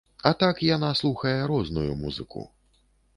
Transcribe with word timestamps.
А 0.27 0.29
так 0.43 0.61
яна 0.75 0.87
слухае 1.01 1.35
розную 1.51 1.91
музыку. 2.03 2.43